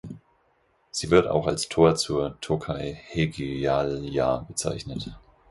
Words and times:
Sie 0.89 1.11
wird 1.11 1.27
auch 1.27 1.45
als 1.45 1.69
Tor 1.69 1.95
zur 1.95 2.35
Tokaj-Hegyalja 2.41 4.37
bezeichnet. 4.47 5.11